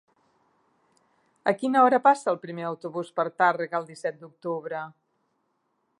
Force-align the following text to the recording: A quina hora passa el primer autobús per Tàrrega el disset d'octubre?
A 1.51 1.53
quina 1.59 1.83
hora 1.89 1.99
passa 2.07 2.33
el 2.33 2.41
primer 2.45 2.65
autobús 2.71 3.13
per 3.19 3.27
Tàrrega 3.43 3.81
el 3.83 3.89
disset 3.93 4.21
d'octubre? 4.23 4.85